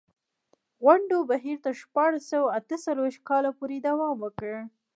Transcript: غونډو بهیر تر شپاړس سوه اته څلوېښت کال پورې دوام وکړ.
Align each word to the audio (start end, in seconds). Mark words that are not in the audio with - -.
غونډو 0.83 1.17
بهیر 1.31 1.57
تر 1.65 1.73
شپاړس 1.81 2.23
سوه 2.31 2.47
اته 2.57 2.75
څلوېښت 2.85 3.21
کال 3.29 3.45
پورې 3.59 3.77
دوام 3.87 4.15
وکړ. 4.21 4.53